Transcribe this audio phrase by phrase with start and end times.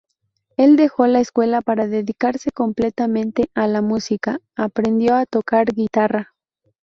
[0.57, 6.33] Él dejó la escuela para dedicarse completamente a la música; aprendió a tocar guitarra.